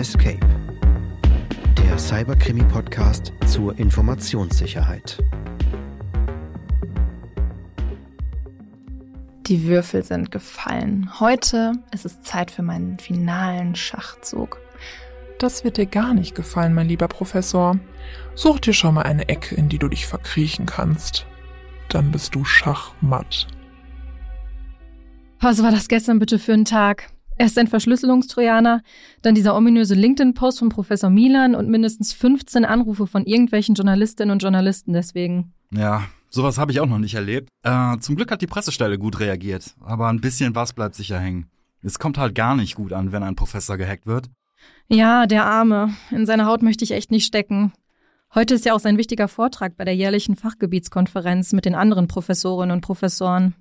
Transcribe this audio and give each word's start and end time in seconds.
Escape, 0.00 0.40
der 1.76 1.98
Cyberkrimi-Podcast 1.98 3.34
zur 3.46 3.78
Informationssicherheit. 3.78 5.22
Die 9.44 9.64
Würfel 9.64 10.02
sind 10.02 10.30
gefallen. 10.30 11.20
Heute 11.20 11.74
ist 11.92 12.06
es 12.06 12.22
Zeit 12.22 12.50
für 12.50 12.62
meinen 12.62 12.98
finalen 12.98 13.74
Schachzug. 13.74 14.58
Das 15.38 15.64
wird 15.64 15.76
dir 15.76 15.84
gar 15.84 16.14
nicht 16.14 16.34
gefallen, 16.34 16.72
mein 16.72 16.88
lieber 16.88 17.08
Professor. 17.08 17.78
Such 18.34 18.60
dir 18.60 18.72
schon 18.72 18.94
mal 18.94 19.02
eine 19.02 19.28
Ecke, 19.28 19.54
in 19.54 19.68
die 19.68 19.78
du 19.78 19.88
dich 19.88 20.06
verkriechen 20.06 20.64
kannst. 20.64 21.26
Dann 21.90 22.10
bist 22.10 22.34
du 22.34 22.46
schachmatt. 22.46 23.48
Was 25.40 25.62
war 25.62 25.70
das 25.70 25.88
gestern 25.88 26.18
bitte 26.18 26.38
für 26.38 26.54
ein 26.54 26.64
Tag? 26.64 27.12
Erst 27.40 27.56
ein 27.56 27.68
Verschlüsselungstrojaner, 27.68 28.82
dann 29.22 29.34
dieser 29.34 29.56
ominöse 29.56 29.94
LinkedIn-Post 29.94 30.58
von 30.58 30.68
Professor 30.68 31.08
Milan 31.08 31.54
und 31.54 31.70
mindestens 31.70 32.12
15 32.12 32.66
Anrufe 32.66 33.06
von 33.06 33.24
irgendwelchen 33.24 33.74
Journalistinnen 33.74 34.30
und 34.30 34.42
Journalisten 34.42 34.92
deswegen. 34.92 35.54
Ja, 35.70 36.02
sowas 36.28 36.58
habe 36.58 36.70
ich 36.70 36.80
auch 36.80 36.86
noch 36.86 36.98
nicht 36.98 37.14
erlebt. 37.14 37.48
Äh, 37.62 37.96
zum 38.00 38.16
Glück 38.16 38.30
hat 38.30 38.42
die 38.42 38.46
Pressestelle 38.46 38.98
gut 38.98 39.20
reagiert, 39.20 39.74
aber 39.80 40.08
ein 40.08 40.20
bisschen 40.20 40.54
was 40.54 40.74
bleibt 40.74 40.94
sicher 40.94 41.18
hängen. 41.18 41.46
Es 41.82 41.98
kommt 41.98 42.18
halt 42.18 42.34
gar 42.34 42.54
nicht 42.54 42.74
gut 42.74 42.92
an, 42.92 43.10
wenn 43.10 43.22
ein 43.22 43.36
Professor 43.36 43.78
gehackt 43.78 44.06
wird. 44.06 44.28
Ja, 44.88 45.24
der 45.24 45.46
Arme. 45.46 45.94
In 46.10 46.26
seiner 46.26 46.44
Haut 46.44 46.60
möchte 46.60 46.84
ich 46.84 46.90
echt 46.90 47.10
nicht 47.10 47.24
stecken. 47.24 47.72
Heute 48.34 48.54
ist 48.54 48.66
ja 48.66 48.74
auch 48.74 48.80
sein 48.80 48.98
wichtiger 48.98 49.28
Vortrag 49.28 49.78
bei 49.78 49.86
der 49.86 49.96
jährlichen 49.96 50.36
Fachgebietskonferenz 50.36 51.54
mit 51.54 51.64
den 51.64 51.74
anderen 51.74 52.06
Professorinnen 52.06 52.76
und 52.76 52.82
Professoren. 52.82 53.54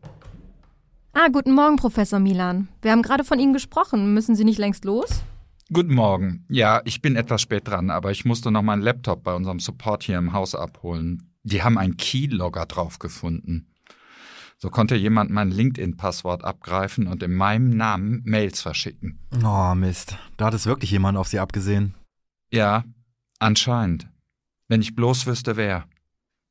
Ah, 1.22 1.28
guten 1.28 1.52
Morgen, 1.52 1.76
Professor 1.76 2.18
Milan. 2.18 2.70
Wir 2.82 2.94
haben 2.94 3.02
gerade 3.02 3.26
von 3.26 3.40
Ihnen 3.40 3.52
gesprochen. 3.52 4.14
Müssen 4.14 4.36
Sie 4.36 4.46
nicht 4.46 4.58
längst 4.58 4.86
los? 4.86 5.22
Guten 5.70 5.94
Morgen. 5.94 6.46
Ja, 6.48 6.82
ich 6.86 7.02
bin 7.02 7.18
etwas 7.18 7.42
spät 7.42 7.68
dran, 7.68 7.90
aber 7.90 8.12
ich 8.12 8.24
musste 8.24 8.52
noch 8.52 8.62
meinen 8.62 8.82
Laptop 8.82 9.26
bei 9.26 9.34
unserem 9.34 9.60
Support 9.60 10.04
hier 10.04 10.18
im 10.18 10.32
Haus 10.32 10.56
abholen. 10.56 11.34
Die 11.44 11.62
haben 11.62 11.78
einen 11.78 11.98
Keylogger 11.98 12.66
drauf 12.68 13.00
gefunden. 13.00 13.68
So 14.60 14.70
konnte 14.70 14.96
jemand 14.96 15.30
mein 15.30 15.52
LinkedIn-Passwort 15.52 16.46
abgreifen 16.46 17.06
und 17.08 17.22
in 17.22 17.34
meinem 17.34 17.72
Namen 17.76 18.22
Mails 18.24 18.62
verschicken. 18.62 19.20
Oh, 19.44 19.76
Mist. 19.76 20.18
Da 20.38 20.46
hat 20.46 20.54
es 20.54 20.68
wirklich 20.68 20.92
jemand 20.92 21.18
auf 21.18 21.28
Sie 21.28 21.40
abgesehen. 21.40 21.96
Ja, 22.50 22.86
anscheinend. 23.40 24.08
Wenn 24.70 24.82
ich 24.82 24.96
bloß 24.96 25.28
wüsste, 25.28 25.58
wer. 25.58 25.84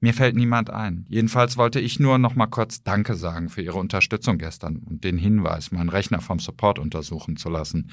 Mir 0.01 0.15
fällt 0.15 0.37
niemand 0.37 0.71
ein. 0.71 1.07
Jedenfalls 1.09 1.57
wollte 1.57 1.81
ich 1.81 1.99
nur 1.99 2.19
noch 2.19 2.37
mal 2.37 2.47
kurz 2.47 2.83
Danke 2.85 3.17
sagen 3.17 3.49
für 3.49 3.63
Ihre 3.63 3.79
Unterstützung 3.79 4.39
gestern 4.39 4.77
und 4.77 5.03
den 5.03 5.19
Hinweis, 5.19 5.73
meinen 5.73 5.89
Rechner 5.89 6.21
vom 6.21 6.39
Support 6.39 6.79
untersuchen 6.79 7.37
zu 7.37 7.49
lassen. 7.49 7.91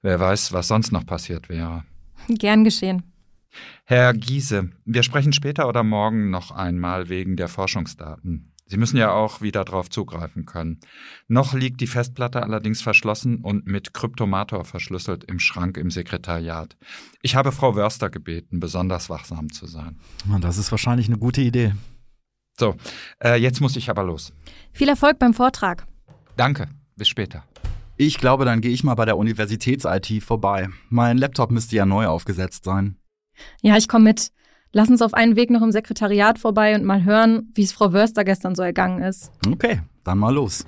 Wer 0.00 0.20
weiß, 0.20 0.52
was 0.52 0.68
sonst 0.68 0.92
noch 0.92 1.04
passiert 1.04 1.48
wäre. 1.48 1.84
Gern 2.28 2.62
geschehen. 2.62 3.02
Herr 3.84 4.14
Giese, 4.14 4.70
wir 4.84 5.02
sprechen 5.02 5.32
später 5.32 5.68
oder 5.68 5.82
morgen 5.82 6.30
noch 6.30 6.50
einmal 6.50 7.08
wegen 7.08 7.36
der 7.36 7.48
Forschungsdaten. 7.48 8.53
Sie 8.66 8.78
müssen 8.78 8.96
ja 8.96 9.12
auch 9.12 9.42
wieder 9.42 9.64
darauf 9.64 9.90
zugreifen 9.90 10.46
können. 10.46 10.80
Noch 11.28 11.52
liegt 11.52 11.80
die 11.80 11.86
Festplatte 11.86 12.42
allerdings 12.42 12.80
verschlossen 12.80 13.38
und 13.38 13.66
mit 13.66 13.92
Kryptomator 13.92 14.64
verschlüsselt 14.64 15.24
im 15.24 15.38
Schrank 15.38 15.76
im 15.76 15.90
Sekretariat. 15.90 16.76
Ich 17.20 17.36
habe 17.36 17.52
Frau 17.52 17.76
Wörster 17.76 18.08
gebeten, 18.08 18.60
besonders 18.60 19.10
wachsam 19.10 19.52
zu 19.52 19.66
sein. 19.66 19.98
Das 20.40 20.56
ist 20.56 20.70
wahrscheinlich 20.70 21.08
eine 21.08 21.18
gute 21.18 21.42
Idee. 21.42 21.74
So, 22.58 22.76
äh, 23.22 23.36
jetzt 23.36 23.60
muss 23.60 23.76
ich 23.76 23.90
aber 23.90 24.04
los. 24.04 24.32
Viel 24.72 24.88
Erfolg 24.88 25.18
beim 25.18 25.34
Vortrag. 25.34 25.86
Danke, 26.36 26.68
bis 26.96 27.08
später. 27.08 27.44
Ich 27.96 28.18
glaube, 28.18 28.44
dann 28.44 28.60
gehe 28.60 28.72
ich 28.72 28.82
mal 28.82 28.94
bei 28.94 29.04
der 29.04 29.16
Universitäts-IT 29.16 30.22
vorbei. 30.22 30.68
Mein 30.88 31.18
Laptop 31.18 31.50
müsste 31.50 31.76
ja 31.76 31.86
neu 31.86 32.06
aufgesetzt 32.06 32.64
sein. 32.64 32.96
Ja, 33.62 33.76
ich 33.76 33.88
komme 33.88 34.04
mit. 34.04 34.30
Lass 34.76 34.88
uns 34.88 35.02
auf 35.02 35.14
einen 35.14 35.36
Weg 35.36 35.50
noch 35.50 35.62
im 35.62 35.70
Sekretariat 35.70 36.40
vorbei 36.40 36.74
und 36.74 36.82
mal 36.82 37.04
hören, 37.04 37.48
wie 37.54 37.62
es 37.62 37.70
Frau 37.70 37.92
Wörster 37.92 38.24
gestern 38.24 38.56
so 38.56 38.62
ergangen 38.62 39.04
ist. 39.04 39.30
Okay, 39.48 39.80
dann 40.02 40.18
mal 40.18 40.34
los. 40.34 40.66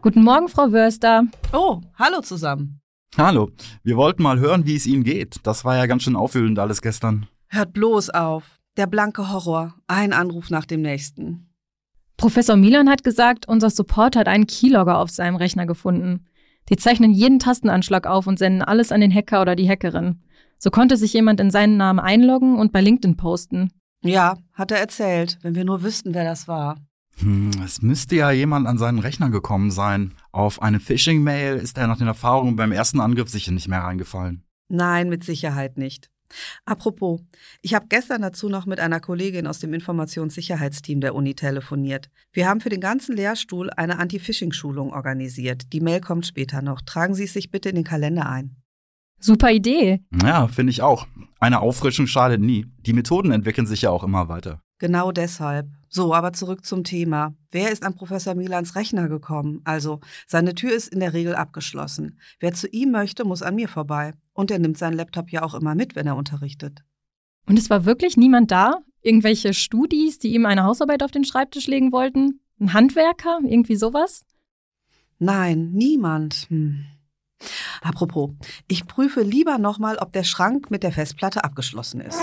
Guten 0.00 0.22
Morgen, 0.22 0.48
Frau 0.48 0.72
Wörster. 0.72 1.24
Oh, 1.52 1.82
hallo 1.98 2.22
zusammen. 2.22 2.80
Hallo, 3.18 3.50
wir 3.82 3.98
wollten 3.98 4.22
mal 4.22 4.38
hören, 4.38 4.64
wie 4.64 4.74
es 4.74 4.86
Ihnen 4.86 5.04
geht. 5.04 5.36
Das 5.42 5.66
war 5.66 5.76
ja 5.76 5.84
ganz 5.84 6.04
schön 6.04 6.16
aufwühlend 6.16 6.58
alles 6.58 6.80
gestern. 6.80 7.26
Hört 7.48 7.74
bloß 7.74 8.08
auf. 8.08 8.58
Der 8.78 8.86
blanke 8.86 9.30
Horror. 9.30 9.74
Ein 9.86 10.14
Anruf 10.14 10.48
nach 10.48 10.64
dem 10.64 10.80
nächsten. 10.80 11.50
Professor 12.16 12.56
Milan 12.56 12.88
hat 12.88 13.04
gesagt, 13.04 13.46
unser 13.48 13.68
Support 13.68 14.16
hat 14.16 14.28
einen 14.28 14.46
Keylogger 14.46 14.96
auf 14.96 15.10
seinem 15.10 15.36
Rechner 15.36 15.66
gefunden. 15.66 16.24
Die 16.68 16.76
zeichnen 16.76 17.12
jeden 17.12 17.38
Tastenanschlag 17.38 18.06
auf 18.06 18.26
und 18.26 18.38
senden 18.38 18.62
alles 18.62 18.92
an 18.92 19.00
den 19.00 19.14
Hacker 19.14 19.42
oder 19.42 19.56
die 19.56 19.68
Hackerin. 19.68 20.22
So 20.58 20.70
konnte 20.70 20.96
sich 20.96 21.12
jemand 21.12 21.40
in 21.40 21.50
seinen 21.50 21.76
Namen 21.76 22.00
einloggen 22.00 22.58
und 22.58 22.72
bei 22.72 22.80
LinkedIn 22.80 23.16
posten. 23.16 23.70
Ja, 24.02 24.38
hat 24.52 24.70
er 24.70 24.78
erzählt, 24.78 25.38
wenn 25.42 25.54
wir 25.54 25.64
nur 25.64 25.82
wüssten, 25.82 26.14
wer 26.14 26.24
das 26.24 26.48
war. 26.48 26.76
Hm, 27.18 27.50
es 27.64 27.82
müsste 27.82 28.16
ja 28.16 28.30
jemand 28.30 28.66
an 28.66 28.78
seinen 28.78 28.98
Rechner 28.98 29.30
gekommen 29.30 29.70
sein. 29.70 30.14
Auf 30.32 30.62
eine 30.62 30.80
Phishing-Mail 30.80 31.56
ist 31.56 31.78
er 31.78 31.86
nach 31.86 31.98
den 31.98 32.08
Erfahrungen 32.08 32.56
beim 32.56 32.72
ersten 32.72 33.00
Angriff 33.00 33.28
sicher 33.28 33.52
nicht 33.52 33.68
mehr 33.68 33.80
reingefallen. 33.80 34.42
Nein, 34.68 35.08
mit 35.08 35.24
Sicherheit 35.24 35.78
nicht. 35.78 36.10
Apropos, 36.64 37.20
ich 37.62 37.74
habe 37.74 37.86
gestern 37.88 38.22
dazu 38.22 38.48
noch 38.48 38.66
mit 38.66 38.80
einer 38.80 39.00
Kollegin 39.00 39.46
aus 39.46 39.58
dem 39.58 39.74
Informationssicherheitsteam 39.74 41.00
der 41.00 41.14
Uni 41.14 41.34
telefoniert. 41.34 42.10
Wir 42.32 42.48
haben 42.48 42.60
für 42.60 42.68
den 42.68 42.80
ganzen 42.80 43.16
Lehrstuhl 43.16 43.70
eine 43.70 43.98
Anti-Phishing-Schulung 43.98 44.92
organisiert. 44.92 45.72
Die 45.72 45.80
Mail 45.80 46.00
kommt 46.00 46.26
später 46.26 46.62
noch. 46.62 46.80
Tragen 46.82 47.14
Sie 47.14 47.24
es 47.24 47.32
sich 47.32 47.50
bitte 47.50 47.68
in 47.68 47.76
den 47.76 47.84
Kalender 47.84 48.28
ein. 48.28 48.56
Super 49.20 49.52
Idee. 49.52 50.02
Ja, 50.22 50.48
finde 50.48 50.70
ich 50.70 50.82
auch. 50.82 51.06
Eine 51.40 51.60
Auffrischung 51.60 52.06
schadet 52.06 52.40
nie. 52.40 52.66
Die 52.80 52.92
Methoden 52.92 53.32
entwickeln 53.32 53.66
sich 53.66 53.82
ja 53.82 53.90
auch 53.90 54.04
immer 54.04 54.28
weiter. 54.28 54.60
Genau 54.78 55.12
deshalb. 55.12 55.68
So, 55.94 56.12
aber 56.12 56.32
zurück 56.32 56.64
zum 56.64 56.82
Thema. 56.82 57.36
Wer 57.52 57.70
ist 57.70 57.84
an 57.84 57.94
Professor 57.94 58.34
Milans 58.34 58.74
Rechner 58.74 59.08
gekommen? 59.08 59.60
Also, 59.62 60.00
seine 60.26 60.56
Tür 60.56 60.72
ist 60.72 60.88
in 60.88 60.98
der 60.98 61.12
Regel 61.12 61.36
abgeschlossen. 61.36 62.18
Wer 62.40 62.52
zu 62.52 62.66
ihm 62.66 62.90
möchte, 62.90 63.24
muss 63.24 63.42
an 63.42 63.54
mir 63.54 63.68
vorbei. 63.68 64.14
Und 64.32 64.50
er 64.50 64.58
nimmt 64.58 64.76
seinen 64.76 64.96
Laptop 64.96 65.30
ja 65.30 65.44
auch 65.44 65.54
immer 65.54 65.76
mit, 65.76 65.94
wenn 65.94 66.08
er 66.08 66.16
unterrichtet. 66.16 66.82
Und 67.46 67.60
es 67.60 67.70
war 67.70 67.84
wirklich 67.84 68.16
niemand 68.16 68.50
da? 68.50 68.78
Irgendwelche 69.02 69.54
Studis, 69.54 70.18
die 70.18 70.34
ihm 70.34 70.46
eine 70.46 70.64
Hausarbeit 70.64 71.04
auf 71.04 71.12
den 71.12 71.22
Schreibtisch 71.22 71.68
legen 71.68 71.92
wollten? 71.92 72.40
Ein 72.58 72.72
Handwerker? 72.72 73.38
Irgendwie 73.44 73.76
sowas? 73.76 74.24
Nein, 75.20 75.70
niemand. 75.74 76.46
Hm. 76.48 76.86
Apropos, 77.82 78.32
ich 78.66 78.88
prüfe 78.88 79.22
lieber 79.22 79.58
nochmal, 79.58 79.98
ob 79.98 80.10
der 80.10 80.24
Schrank 80.24 80.72
mit 80.72 80.82
der 80.82 80.90
Festplatte 80.90 81.44
abgeschlossen 81.44 82.00
ist. 82.00 82.18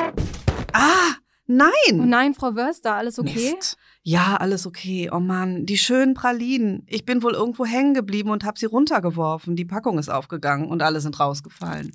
Ah, 0.73 1.20
nein! 1.47 1.71
Oh 1.93 2.05
nein, 2.05 2.33
Frau 2.33 2.55
Wörster, 2.55 2.95
alles 2.95 3.19
okay? 3.19 3.53
Mist. 3.55 3.77
Ja, 4.03 4.37
alles 4.37 4.65
okay. 4.65 5.09
Oh 5.11 5.19
Mann, 5.19 5.65
die 5.65 5.77
schönen 5.77 6.13
Pralinen. 6.13 6.83
Ich 6.87 7.05
bin 7.05 7.21
wohl 7.23 7.33
irgendwo 7.33 7.65
hängen 7.65 7.93
geblieben 7.93 8.29
und 8.29 8.43
habe 8.43 8.57
sie 8.57 8.65
runtergeworfen. 8.65 9.55
Die 9.55 9.65
Packung 9.65 9.99
ist 9.99 10.09
aufgegangen 10.09 10.67
und 10.69 10.81
alle 10.81 11.01
sind 11.01 11.19
rausgefallen. 11.19 11.91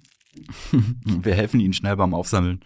Wir 1.04 1.34
helfen 1.34 1.60
Ihnen 1.60 1.72
schnell 1.72 1.96
beim 1.96 2.14
Aufsammeln. 2.14 2.60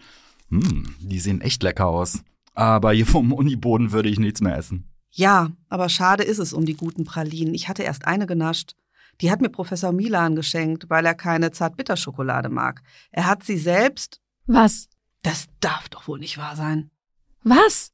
Hm, 0.49 0.95
die 0.99 1.19
sehen 1.19 1.41
echt 1.41 1.63
lecker 1.63 1.87
aus. 1.87 2.23
Aber 2.53 2.91
hier 2.91 3.05
vom 3.05 3.31
Uniboden 3.31 3.91
würde 3.91 4.09
ich 4.09 4.19
nichts 4.19 4.41
mehr 4.41 4.57
essen. 4.57 4.91
Ja, 5.09 5.51
aber 5.69 5.89
schade 5.89 6.23
ist 6.23 6.39
es 6.39 6.53
um 6.53 6.65
die 6.65 6.75
guten 6.75 7.03
Pralinen. 7.03 7.53
Ich 7.53 7.67
hatte 7.67 7.83
erst 7.83 8.05
eine 8.05 8.27
genascht. 8.27 8.75
Die 9.19 9.29
hat 9.29 9.41
mir 9.41 9.49
Professor 9.49 9.91
Milan 9.91 10.35
geschenkt, 10.35 10.89
weil 10.89 11.05
er 11.05 11.13
keine 11.13 11.51
Zartbitterschokolade 11.51 12.49
mag. 12.49 12.81
Er 13.11 13.27
hat 13.27 13.43
sie 13.43 13.57
selbst. 13.57 14.19
Was? 14.47 14.87
Das 15.23 15.47
darf 15.59 15.89
doch 15.89 16.07
wohl 16.07 16.19
nicht 16.19 16.37
wahr 16.37 16.55
sein. 16.55 16.89
Was? 17.43 17.91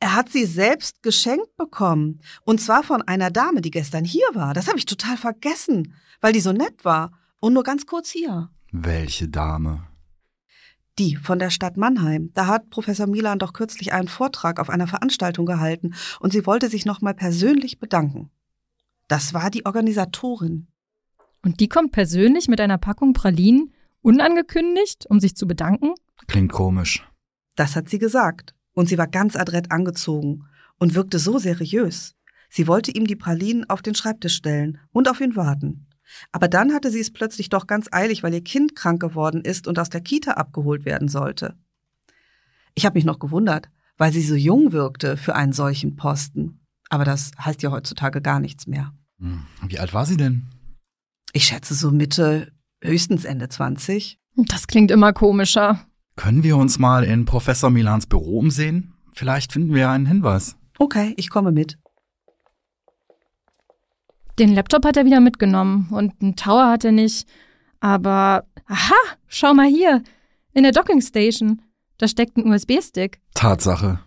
Er 0.00 0.14
hat 0.14 0.30
sie 0.30 0.44
selbst 0.44 1.02
geschenkt 1.02 1.56
bekommen. 1.56 2.20
Und 2.44 2.60
zwar 2.60 2.82
von 2.82 3.02
einer 3.02 3.30
Dame, 3.30 3.60
die 3.60 3.70
gestern 3.70 4.04
hier 4.04 4.26
war. 4.34 4.54
Das 4.54 4.68
habe 4.68 4.78
ich 4.78 4.86
total 4.86 5.16
vergessen, 5.16 5.94
weil 6.20 6.32
die 6.32 6.40
so 6.40 6.52
nett 6.52 6.84
war. 6.84 7.12
Und 7.40 7.52
nur 7.52 7.62
ganz 7.62 7.86
kurz 7.86 8.10
hier. 8.10 8.50
Welche 8.70 9.28
Dame? 9.28 9.86
Die 10.98 11.16
von 11.16 11.38
der 11.38 11.50
Stadt 11.50 11.76
Mannheim. 11.76 12.30
Da 12.34 12.46
hat 12.46 12.70
Professor 12.70 13.06
Milan 13.06 13.38
doch 13.38 13.52
kürzlich 13.52 13.92
einen 13.92 14.08
Vortrag 14.08 14.60
auf 14.60 14.70
einer 14.70 14.86
Veranstaltung 14.86 15.44
gehalten 15.44 15.94
und 16.20 16.32
sie 16.32 16.46
wollte 16.46 16.68
sich 16.68 16.86
nochmal 16.86 17.14
persönlich 17.14 17.78
bedanken. 17.78 18.30
Das 19.08 19.34
war 19.34 19.50
die 19.50 19.66
Organisatorin. 19.66 20.68
Und 21.42 21.60
die 21.60 21.68
kommt 21.68 21.92
persönlich 21.92 22.48
mit 22.48 22.60
einer 22.60 22.78
Packung 22.78 23.12
Pralinen 23.12 23.74
unangekündigt, 24.02 25.06
um 25.08 25.20
sich 25.20 25.36
zu 25.36 25.46
bedanken? 25.46 25.94
Klingt 26.34 26.50
komisch. 26.50 27.06
Das 27.54 27.76
hat 27.76 27.88
sie 27.88 28.00
gesagt. 28.00 28.56
Und 28.72 28.88
sie 28.88 28.98
war 28.98 29.06
ganz 29.06 29.36
adrett 29.36 29.70
angezogen 29.70 30.46
und 30.80 30.96
wirkte 30.96 31.20
so 31.20 31.38
seriös. 31.38 32.16
Sie 32.50 32.66
wollte 32.66 32.90
ihm 32.90 33.06
die 33.06 33.14
Pralinen 33.14 33.70
auf 33.70 33.82
den 33.82 33.94
Schreibtisch 33.94 34.34
stellen 34.34 34.78
und 34.90 35.08
auf 35.08 35.20
ihn 35.20 35.36
warten. 35.36 35.86
Aber 36.32 36.48
dann 36.48 36.74
hatte 36.74 36.90
sie 36.90 36.98
es 36.98 37.12
plötzlich 37.12 37.50
doch 37.50 37.68
ganz 37.68 37.86
eilig, 37.92 38.24
weil 38.24 38.34
ihr 38.34 38.42
Kind 38.42 38.74
krank 38.74 39.00
geworden 39.00 39.42
ist 39.42 39.68
und 39.68 39.78
aus 39.78 39.90
der 39.90 40.00
Kita 40.00 40.32
abgeholt 40.32 40.84
werden 40.84 41.06
sollte. 41.06 41.54
Ich 42.74 42.84
habe 42.84 42.98
mich 42.98 43.04
noch 43.04 43.20
gewundert, 43.20 43.70
weil 43.96 44.12
sie 44.12 44.22
so 44.22 44.34
jung 44.34 44.72
wirkte 44.72 45.16
für 45.16 45.36
einen 45.36 45.52
solchen 45.52 45.94
Posten. 45.94 46.66
Aber 46.90 47.04
das 47.04 47.30
heißt 47.38 47.62
ja 47.62 47.70
heutzutage 47.70 48.20
gar 48.20 48.40
nichts 48.40 48.66
mehr. 48.66 48.92
Hm, 49.20 49.46
Wie 49.68 49.78
alt 49.78 49.94
war 49.94 50.04
sie 50.04 50.16
denn? 50.16 50.48
Ich 51.32 51.44
schätze 51.44 51.74
so 51.74 51.92
Mitte, 51.92 52.50
höchstens 52.82 53.24
Ende 53.24 53.48
20. 53.48 54.18
Das 54.34 54.66
klingt 54.66 54.90
immer 54.90 55.12
komischer. 55.12 55.86
Können 56.16 56.42
wir 56.44 56.56
uns 56.56 56.78
mal 56.78 57.04
in 57.04 57.24
Professor 57.24 57.70
Milans 57.70 58.06
Büro 58.06 58.38
umsehen? 58.38 58.94
Vielleicht 59.12 59.52
finden 59.52 59.74
wir 59.74 59.90
einen 59.90 60.06
Hinweis. 60.06 60.56
Okay, 60.78 61.14
ich 61.16 61.28
komme 61.28 61.52
mit. 61.52 61.78
Den 64.38 64.54
Laptop 64.54 64.84
hat 64.84 64.96
er 64.96 65.04
wieder 65.04 65.20
mitgenommen 65.20 65.88
und 65.90 66.20
einen 66.20 66.36
Tower 66.36 66.68
hat 66.68 66.84
er 66.84 66.92
nicht. 66.92 67.28
Aber, 67.80 68.44
aha, 68.66 68.94
schau 69.28 69.54
mal 69.54 69.68
hier. 69.68 70.02
In 70.52 70.62
der 70.62 70.72
Docking 70.72 71.00
Station. 71.00 71.62
Da 71.98 72.08
steckt 72.08 72.36
ein 72.36 72.46
USB-Stick. 72.50 73.20
Tatsache. 73.34 74.00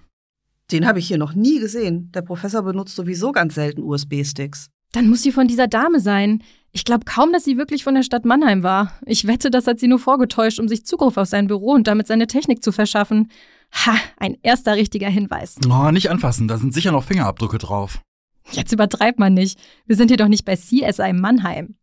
Den 0.72 0.86
habe 0.86 1.00
ich 1.00 1.08
hier 1.08 1.18
noch 1.18 1.34
nie 1.34 1.60
gesehen. 1.60 2.12
Der 2.14 2.22
Professor 2.22 2.62
benutzt 2.64 2.96
sowieso 2.96 3.32
ganz 3.32 3.56
selten 3.56 3.82
USB-Sticks. 3.82 4.70
Dann 4.98 5.10
muss 5.10 5.22
sie 5.22 5.32
von 5.32 5.48
dieser 5.48 5.68
Dame 5.68 6.00
sein. 6.00 6.42
Ich 6.72 6.84
glaube 6.84 7.06
kaum, 7.06 7.32
dass 7.32 7.44
sie 7.44 7.56
wirklich 7.56 7.84
von 7.84 7.94
der 7.94 8.02
Stadt 8.02 8.26
Mannheim 8.26 8.64
war. 8.64 8.98
Ich 9.06 9.28
wette, 9.28 9.52
das 9.52 9.68
hat 9.68 9.80
sie 9.80 9.88
nur 9.88 10.00
vorgetäuscht, 10.00 10.60
um 10.60 10.68
sich 10.68 10.88
Zugriff 10.88 11.18
auf 11.18 11.28
sein 11.28 11.46
Büro 11.46 11.74
und 11.74 11.86
damit 11.86 12.08
seine 12.08 12.26
Technik 12.26 12.64
zu 12.64 12.72
verschaffen. 12.72 13.30
Ha, 13.74 13.96
ein 14.18 14.38
erster 14.42 14.76
richtiger 14.76 15.08
Hinweis. 15.08 15.58
Oh, 15.70 15.92
nicht 15.92 16.10
anfassen, 16.10 16.48
da 16.48 16.58
sind 16.58 16.74
sicher 16.74 16.92
noch 16.92 17.04
Fingerabdrücke 17.04 17.60
drauf. 17.60 18.02
Jetzt 18.50 18.72
übertreibt 18.72 19.20
man 19.20 19.36
nicht. 19.36 19.60
Wir 19.86 19.96
sind 19.96 20.08
hier 20.08 20.18
doch 20.18 20.30
nicht 20.30 20.46
bei 20.46 20.56
CSI 20.56 21.14
Mannheim. 21.14 21.76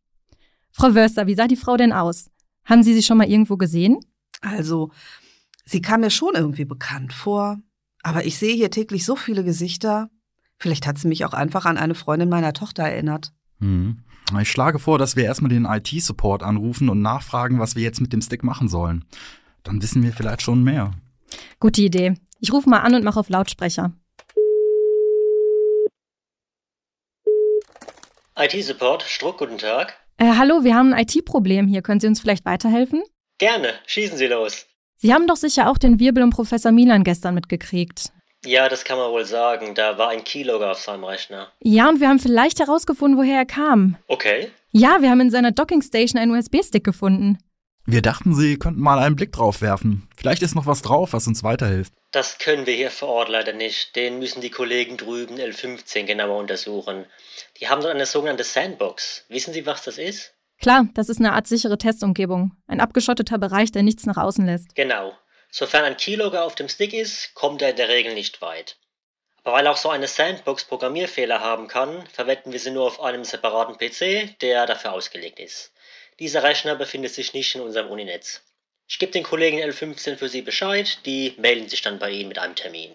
Frau 0.72 0.96
Wörster, 0.96 1.28
wie 1.28 1.36
sah 1.36 1.46
die 1.46 1.54
Frau 1.54 1.76
denn 1.76 1.92
aus? 1.92 2.32
Haben 2.64 2.82
Sie 2.82 2.94
sie 2.94 3.02
schon 3.04 3.18
mal 3.18 3.30
irgendwo 3.30 3.56
gesehen? 3.56 4.00
Also, 4.40 4.90
sie 5.64 5.80
kam 5.80 6.00
mir 6.00 6.10
schon 6.10 6.34
irgendwie 6.34 6.64
bekannt 6.64 7.12
vor. 7.12 7.60
Aber 8.02 8.26
ich 8.26 8.38
sehe 8.38 8.56
hier 8.56 8.72
täglich 8.72 9.04
so 9.04 9.14
viele 9.14 9.44
Gesichter. 9.44 10.10
Vielleicht 10.58 10.86
hat 10.86 10.98
sie 10.98 11.08
mich 11.08 11.24
auch 11.24 11.32
einfach 11.32 11.66
an 11.66 11.78
eine 11.78 11.94
Freundin 11.94 12.28
meiner 12.28 12.52
Tochter 12.52 12.84
erinnert. 12.84 13.32
Hm. 13.60 14.04
Ich 14.40 14.50
schlage 14.50 14.78
vor, 14.78 14.98
dass 14.98 15.16
wir 15.16 15.24
erstmal 15.24 15.50
den 15.50 15.66
IT-Support 15.66 16.42
anrufen 16.42 16.88
und 16.88 17.02
nachfragen, 17.02 17.58
was 17.58 17.76
wir 17.76 17.82
jetzt 17.82 18.00
mit 18.00 18.12
dem 18.12 18.22
Stick 18.22 18.42
machen 18.42 18.68
sollen. 18.68 19.04
Dann 19.62 19.82
wissen 19.82 20.02
wir 20.02 20.12
vielleicht 20.12 20.42
schon 20.42 20.62
mehr. 20.62 20.92
Gute 21.60 21.82
Idee. 21.82 22.14
Ich 22.40 22.52
rufe 22.52 22.68
mal 22.68 22.80
an 22.80 22.94
und 22.94 23.04
mache 23.04 23.20
auf 23.20 23.28
Lautsprecher. 23.28 23.92
IT-Support, 28.36 29.02
Struck, 29.02 29.38
guten 29.38 29.58
Tag. 29.58 29.94
Äh, 30.16 30.34
hallo, 30.36 30.64
wir 30.64 30.74
haben 30.74 30.92
ein 30.92 31.06
IT-Problem 31.06 31.66
hier. 31.66 31.82
Können 31.82 32.00
Sie 32.00 32.06
uns 32.06 32.20
vielleicht 32.20 32.44
weiterhelfen? 32.44 33.02
Gerne, 33.38 33.74
schießen 33.86 34.16
Sie 34.16 34.26
los. 34.26 34.66
Sie 34.96 35.12
haben 35.12 35.26
doch 35.26 35.36
sicher 35.36 35.70
auch 35.70 35.78
den 35.78 36.00
Wirbel 36.00 36.22
um 36.22 36.30
Professor 36.30 36.72
Milan 36.72 37.04
gestern 37.04 37.34
mitgekriegt. 37.34 38.12
Ja, 38.44 38.68
das 38.68 38.84
kann 38.84 38.98
man 38.98 39.10
wohl 39.10 39.24
sagen. 39.24 39.74
Da 39.74 39.98
war 39.98 40.08
ein 40.10 40.24
Keylogger 40.24 40.70
auf 40.72 40.78
seinem 40.78 41.04
Rechner. 41.04 41.48
Ja, 41.60 41.88
und 41.88 42.00
wir 42.00 42.08
haben 42.08 42.18
vielleicht 42.18 42.60
herausgefunden, 42.60 43.18
woher 43.18 43.38
er 43.38 43.46
kam. 43.46 43.96
Okay. 44.06 44.50
Ja, 44.70 45.00
wir 45.00 45.10
haben 45.10 45.20
in 45.20 45.30
seiner 45.30 45.52
Dockingstation 45.52 46.20
einen 46.20 46.32
USB-Stick 46.32 46.84
gefunden. 46.84 47.38
Wir 47.86 48.00
dachten, 48.00 48.34
Sie 48.34 48.58
könnten 48.58 48.80
mal 48.80 48.98
einen 48.98 49.14
Blick 49.14 49.32
drauf 49.32 49.60
werfen. 49.60 50.08
Vielleicht 50.16 50.42
ist 50.42 50.54
noch 50.54 50.66
was 50.66 50.80
drauf, 50.80 51.12
was 51.12 51.26
uns 51.26 51.44
weiterhilft. 51.44 51.92
Das 52.12 52.38
können 52.38 52.66
wir 52.66 52.74
hier 52.74 52.90
vor 52.90 53.08
Ort 53.08 53.28
leider 53.28 53.52
nicht. 53.52 53.94
Den 53.94 54.18
müssen 54.18 54.40
die 54.40 54.50
Kollegen 54.50 54.96
drüben 54.96 55.36
L15 55.36 56.04
genauer 56.04 56.38
untersuchen. 56.38 57.04
Die 57.60 57.68
haben 57.68 57.82
dort 57.82 57.94
eine 57.94 58.06
sogenannte 58.06 58.44
Sandbox. 58.44 59.24
Wissen 59.28 59.52
Sie, 59.52 59.66
was 59.66 59.82
das 59.82 59.98
ist? 59.98 60.32
Klar, 60.60 60.86
das 60.94 61.08
ist 61.08 61.18
eine 61.18 61.32
Art 61.32 61.46
sichere 61.46 61.76
Testumgebung. 61.76 62.52
Ein 62.66 62.80
abgeschotteter 62.80 63.36
Bereich, 63.38 63.70
der 63.70 63.82
nichts 63.82 64.06
nach 64.06 64.16
außen 64.16 64.46
lässt. 64.46 64.74
Genau. 64.74 65.12
Sofern 65.56 65.84
ein 65.84 65.96
Keylogger 65.96 66.42
auf 66.44 66.56
dem 66.56 66.68
Stick 66.68 66.92
ist, 66.92 67.32
kommt 67.34 67.62
er 67.62 67.70
in 67.70 67.76
der 67.76 67.88
Regel 67.88 68.12
nicht 68.14 68.42
weit. 68.42 68.76
Aber 69.44 69.54
weil 69.54 69.68
auch 69.68 69.76
so 69.76 69.88
eine 69.88 70.08
Sandbox 70.08 70.64
Programmierfehler 70.64 71.38
haben 71.38 71.68
kann, 71.68 72.04
verwenden 72.12 72.50
wir 72.50 72.58
sie 72.58 72.72
nur 72.72 72.88
auf 72.88 73.00
einem 73.00 73.22
separaten 73.22 73.76
PC, 73.76 74.36
der 74.40 74.66
dafür 74.66 74.92
ausgelegt 74.92 75.38
ist. 75.38 75.70
Dieser 76.18 76.42
Rechner 76.42 76.74
befindet 76.74 77.14
sich 77.14 77.34
nicht 77.34 77.54
in 77.54 77.60
unserem 77.60 77.88
Uninetz. 77.88 78.42
Ich 78.88 78.98
gebe 78.98 79.12
den 79.12 79.22
Kollegen 79.22 79.58
L15 79.58 80.16
für 80.16 80.28
Sie 80.28 80.42
Bescheid, 80.42 80.98
die 81.06 81.36
melden 81.38 81.68
sich 81.68 81.82
dann 81.82 82.00
bei 82.00 82.10
Ihnen 82.10 82.30
mit 82.30 82.40
einem 82.40 82.56
Termin. 82.56 82.90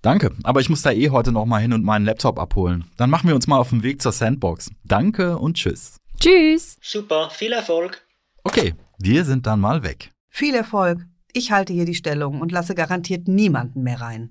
Danke, 0.00 0.34
aber 0.44 0.60
ich 0.60 0.70
muss 0.70 0.80
da 0.80 0.90
eh 0.90 1.10
heute 1.10 1.30
noch 1.30 1.44
mal 1.44 1.60
hin 1.60 1.74
und 1.74 1.84
meinen 1.84 2.06
Laptop 2.06 2.38
abholen. 2.38 2.90
Dann 2.96 3.10
machen 3.10 3.28
wir 3.28 3.34
uns 3.34 3.46
mal 3.46 3.58
auf 3.58 3.68
den 3.68 3.82
Weg 3.82 4.00
zur 4.00 4.12
Sandbox. 4.12 4.70
Danke 4.82 5.36
und 5.36 5.58
tschüss. 5.58 5.98
Tschüss. 6.18 6.78
Super, 6.80 7.28
viel 7.28 7.52
Erfolg. 7.52 8.02
Okay, 8.44 8.74
wir 8.96 9.26
sind 9.26 9.46
dann 9.46 9.60
mal 9.60 9.82
weg. 9.82 10.10
Viel 10.30 10.54
Erfolg. 10.54 11.00
Ich 11.32 11.52
halte 11.52 11.72
hier 11.72 11.84
die 11.84 11.94
Stellung 11.94 12.40
und 12.40 12.52
lasse 12.52 12.74
garantiert 12.74 13.28
niemanden 13.28 13.82
mehr 13.82 14.00
rein. 14.00 14.30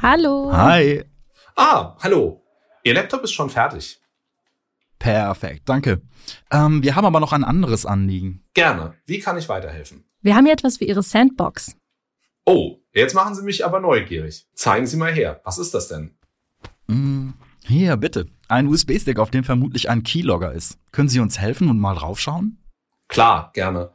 Hallo. 0.00 0.52
Hi. 0.52 1.04
Ah, 1.56 1.96
hallo. 2.00 2.42
Ihr 2.84 2.94
Laptop 2.94 3.24
ist 3.24 3.32
schon 3.32 3.50
fertig. 3.50 4.00
Perfekt, 4.98 5.68
danke. 5.68 6.02
Ähm, 6.50 6.82
wir 6.82 6.94
haben 6.94 7.04
aber 7.04 7.20
noch 7.20 7.32
ein 7.32 7.44
anderes 7.44 7.86
Anliegen. 7.86 8.44
Gerne. 8.54 8.94
Wie 9.06 9.18
kann 9.18 9.36
ich 9.36 9.48
weiterhelfen? 9.48 10.04
Wir 10.22 10.36
haben 10.36 10.44
hier 10.44 10.54
etwas 10.54 10.78
für 10.78 10.84
Ihre 10.84 11.02
Sandbox. 11.02 11.76
Oh, 12.46 12.76
jetzt 12.92 13.14
machen 13.14 13.34
Sie 13.34 13.42
mich 13.42 13.64
aber 13.64 13.80
neugierig. 13.80 14.46
Zeigen 14.54 14.86
Sie 14.86 14.96
mal 14.96 15.12
her. 15.12 15.40
Was 15.44 15.58
ist 15.58 15.74
das 15.74 15.88
denn? 15.88 16.16
Mm, 16.86 17.13
Hier, 17.66 17.96
bitte. 17.96 18.26
Ein 18.48 18.66
USB-Stick, 18.66 19.18
auf 19.18 19.30
dem 19.30 19.42
vermutlich 19.42 19.88
ein 19.88 20.02
Keylogger 20.02 20.52
ist. 20.52 20.78
Können 20.92 21.08
Sie 21.08 21.18
uns 21.18 21.38
helfen 21.38 21.70
und 21.70 21.78
mal 21.78 21.96
raufschauen? 21.96 22.58
Klar, 23.08 23.50
gerne. 23.54 23.92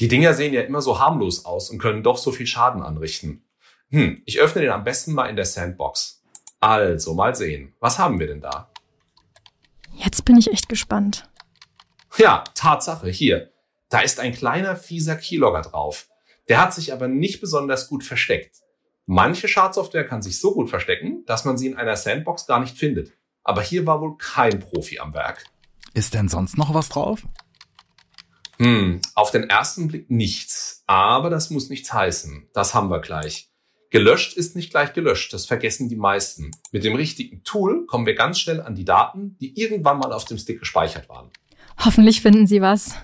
Die 0.00 0.08
Dinger 0.08 0.32
sehen 0.32 0.54
ja 0.54 0.62
immer 0.62 0.80
so 0.80 0.98
harmlos 0.98 1.44
aus 1.44 1.68
und 1.68 1.78
können 1.78 2.02
doch 2.02 2.16
so 2.16 2.32
viel 2.32 2.46
Schaden 2.46 2.82
anrichten. 2.82 3.44
Hm, 3.90 4.22
ich 4.24 4.40
öffne 4.40 4.62
den 4.62 4.70
am 4.70 4.84
besten 4.84 5.12
mal 5.12 5.26
in 5.26 5.36
der 5.36 5.44
Sandbox. 5.44 6.22
Also, 6.58 7.12
mal 7.12 7.34
sehen. 7.34 7.74
Was 7.80 7.98
haben 7.98 8.18
wir 8.18 8.28
denn 8.28 8.40
da? 8.40 8.70
Jetzt 9.94 10.24
bin 10.24 10.38
ich 10.38 10.50
echt 10.50 10.70
gespannt. 10.70 11.28
Ja, 12.16 12.44
Tatsache, 12.54 13.10
hier. 13.10 13.52
Da 13.90 14.00
ist 14.00 14.20
ein 14.20 14.32
kleiner, 14.32 14.74
fieser 14.74 15.16
Keylogger 15.16 15.60
drauf. 15.60 16.08
Der 16.48 16.62
hat 16.62 16.72
sich 16.72 16.94
aber 16.94 17.08
nicht 17.08 17.42
besonders 17.42 17.88
gut 17.88 18.04
versteckt. 18.04 18.62
Manche 19.06 19.48
Schadsoftware 19.48 20.06
kann 20.06 20.22
sich 20.22 20.38
so 20.38 20.54
gut 20.54 20.70
verstecken, 20.70 21.24
dass 21.26 21.44
man 21.44 21.58
sie 21.58 21.66
in 21.66 21.76
einer 21.76 21.96
Sandbox 21.96 22.46
gar 22.46 22.60
nicht 22.60 22.78
findet. 22.78 23.12
Aber 23.44 23.62
hier 23.62 23.86
war 23.86 24.00
wohl 24.00 24.16
kein 24.16 24.60
Profi 24.60 25.00
am 25.00 25.12
Werk. 25.14 25.44
Ist 25.94 26.14
denn 26.14 26.28
sonst 26.28 26.56
noch 26.56 26.72
was 26.72 26.88
drauf? 26.88 27.26
Hm, 28.58 29.00
auf 29.14 29.30
den 29.30 29.50
ersten 29.50 29.88
Blick 29.88 30.10
nichts. 30.10 30.84
Aber 30.86 31.30
das 31.30 31.50
muss 31.50 31.68
nichts 31.68 31.92
heißen. 31.92 32.48
Das 32.54 32.74
haben 32.74 32.90
wir 32.90 33.00
gleich. 33.00 33.50
Gelöscht 33.90 34.36
ist 34.36 34.56
nicht 34.56 34.70
gleich 34.70 34.92
gelöscht. 34.94 35.32
Das 35.32 35.46
vergessen 35.46 35.88
die 35.88 35.96
meisten. 35.96 36.52
Mit 36.70 36.84
dem 36.84 36.94
richtigen 36.94 37.42
Tool 37.44 37.86
kommen 37.86 38.06
wir 38.06 38.14
ganz 38.14 38.38
schnell 38.38 38.62
an 38.62 38.74
die 38.74 38.84
Daten, 38.84 39.36
die 39.40 39.60
irgendwann 39.60 39.98
mal 39.98 40.12
auf 40.12 40.24
dem 40.24 40.38
Stick 40.38 40.60
gespeichert 40.60 41.08
waren. 41.08 41.30
Hoffentlich 41.84 42.22
finden 42.22 42.46
Sie 42.46 42.62
was. 42.62 42.94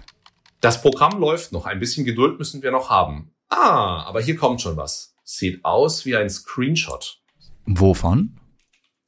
Das 0.61 0.81
Programm 0.81 1.19
läuft 1.19 1.53
noch. 1.53 1.67
Ein 1.67 1.81
bisschen 1.81 2.05
Geduld 2.05 2.39
müssen 2.39 2.63
wir 2.63 2.71
noch 2.71 2.89
haben. 2.89 3.33
Ah, 3.49 4.05
aber 4.05 4.21
hier 4.21 4.37
kommt 4.37 4.63
schon 4.63 4.77
was. 4.77 5.15
Sieht 5.31 5.63
aus 5.63 6.07
wie 6.07 6.17
ein 6.17 6.31
Screenshot. 6.31 7.21
Wovon? 7.67 8.41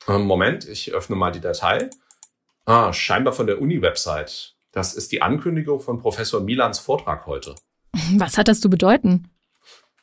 Ähm, 0.06 0.26
Moment, 0.26 0.68
ich 0.68 0.92
öffne 0.92 1.16
mal 1.16 1.30
die 1.30 1.40
Datei. 1.40 1.88
Ah, 2.66 2.92
scheinbar 2.92 3.32
von 3.32 3.46
der 3.46 3.58
Uni-Website. 3.58 4.54
Das 4.70 4.92
ist 4.92 5.12
die 5.12 5.22
Ankündigung 5.22 5.80
von 5.80 5.98
Professor 5.98 6.42
Milans 6.42 6.78
Vortrag 6.78 7.24
heute. 7.24 7.54
Was 8.18 8.36
hat 8.36 8.48
das 8.48 8.60
zu 8.60 8.68
bedeuten? 8.68 9.30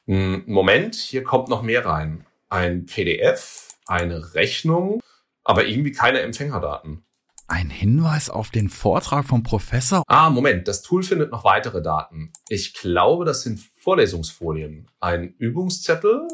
Hm, 0.08 0.42
Moment, 0.48 0.96
hier 0.96 1.24
kommt 1.24 1.50
noch 1.50 1.62
mehr 1.62 1.86
rein. 1.86 2.26
Ein 2.50 2.88
PDF, 2.88 3.68
eine 3.86 4.34
Rechnung, 4.34 5.00
aber 5.44 5.68
irgendwie 5.68 5.92
keine 5.92 6.22
Empfängerdaten. 6.22 7.06
Ein 7.50 7.70
Hinweis 7.70 8.30
auf 8.30 8.50
den 8.51 8.68
Vortrag 8.68 9.25
vom 9.25 9.42
Professor? 9.42 10.04
Ah, 10.08 10.30
Moment, 10.30 10.68
das 10.68 10.82
Tool 10.82 11.01
findet 11.01 11.32
noch 11.32 11.46
weitere 11.46 11.82
Daten. 11.82 12.34
Ich 12.50 12.74
glaube, 12.74 13.24
das 13.24 13.44
sind 13.44 13.62
Vorlesungsfolien. 13.80 14.92
Ein 15.00 15.34
Übungszettel. 15.38 16.27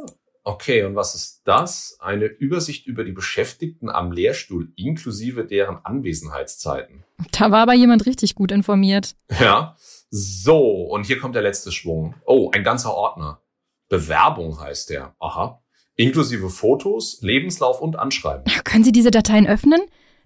Okay, 0.43 0.83
und 0.83 0.95
was 0.95 1.13
ist 1.13 1.43
das? 1.45 1.97
Eine 1.99 2.25
Übersicht 2.25 2.87
über 2.87 3.03
die 3.03 3.11
Beschäftigten 3.11 3.91
am 3.91 4.11
Lehrstuhl 4.11 4.73
inklusive 4.75 5.45
deren 5.45 5.77
Anwesenheitszeiten. 5.85 7.05
Da 7.31 7.51
war 7.51 7.61
aber 7.61 7.75
jemand 7.75 8.07
richtig 8.07 8.33
gut 8.33 8.51
informiert. 8.51 9.15
Ja. 9.39 9.77
So, 10.09 10.83
und 10.85 11.05
hier 11.05 11.19
kommt 11.19 11.35
der 11.35 11.43
letzte 11.43 11.71
Schwung. 11.71 12.15
Oh, 12.25 12.49
ein 12.53 12.63
ganzer 12.63 12.93
Ordner. 12.93 13.39
Bewerbung 13.87 14.59
heißt 14.59 14.89
der. 14.89 15.15
Aha. 15.19 15.61
Inklusive 15.95 16.49
Fotos, 16.49 17.19
Lebenslauf 17.21 17.81
und 17.81 17.99
Anschreiben. 17.99 18.45
Können 18.63 18.83
Sie 18.83 18.91
diese 18.91 19.11
Dateien 19.11 19.45
öffnen? 19.45 19.81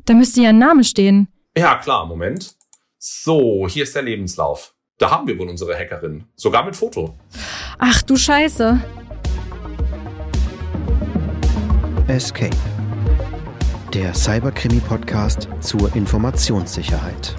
Da 0.08 0.14
müsste 0.14 0.42
ja 0.42 0.50
ein 0.50 0.58
Name 0.58 0.86
stehen. 0.86 1.28
Ja, 1.58 1.76
klar, 1.76 2.06
Moment. 2.06 2.56
So, 2.98 3.68
hier 3.68 3.84
ist 3.84 3.94
der 3.94 4.04
Lebenslauf. 4.04 4.74
Da 4.98 5.12
haben 5.12 5.28
wir 5.28 5.38
wohl 5.38 5.50
unsere 5.50 5.78
Hackerin. 5.78 6.24
Sogar 6.38 6.64
mit 6.64 6.78
Foto. 6.78 7.14
Ach 7.78 8.02
du 8.04 8.16
Scheiße. 8.16 8.80
Escape. 12.08 12.56
Der 13.94 14.14
Cyberkrimi-Podcast 14.14 15.50
zur 15.60 15.94
Informationssicherheit. 15.94 17.36